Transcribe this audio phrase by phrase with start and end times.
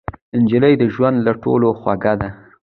[0.41, 2.29] نجلۍ د ژوند له ټولو خوږه ده.